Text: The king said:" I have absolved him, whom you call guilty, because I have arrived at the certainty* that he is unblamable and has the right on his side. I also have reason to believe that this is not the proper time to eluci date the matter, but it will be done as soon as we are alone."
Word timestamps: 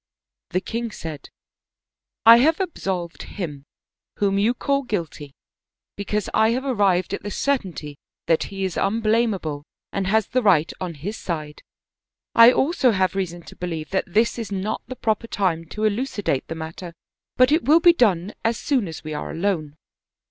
The 0.49 0.61
king 0.61 0.89
said:" 0.89 1.29
I 2.25 2.37
have 2.37 2.59
absolved 2.59 3.21
him, 3.21 3.65
whom 4.17 4.39
you 4.39 4.55
call 4.55 4.81
guilty, 4.81 5.35
because 5.95 6.27
I 6.33 6.49
have 6.53 6.65
arrived 6.65 7.13
at 7.13 7.21
the 7.21 7.29
certainty* 7.29 7.97
that 8.25 8.45
he 8.45 8.63
is 8.65 8.77
unblamable 8.77 9.63
and 9.93 10.07
has 10.07 10.25
the 10.25 10.41
right 10.41 10.73
on 10.81 10.95
his 10.95 11.17
side. 11.17 11.61
I 12.33 12.51
also 12.51 12.89
have 12.93 13.13
reason 13.13 13.43
to 13.43 13.55
believe 13.55 13.91
that 13.91 14.11
this 14.11 14.39
is 14.39 14.51
not 14.51 14.81
the 14.87 14.95
proper 14.95 15.27
time 15.27 15.65
to 15.65 15.81
eluci 15.81 16.23
date 16.23 16.47
the 16.47 16.55
matter, 16.55 16.95
but 17.37 17.51
it 17.51 17.65
will 17.65 17.79
be 17.79 17.93
done 17.93 18.33
as 18.43 18.57
soon 18.57 18.87
as 18.87 19.03
we 19.03 19.13
are 19.13 19.29
alone." 19.29 19.75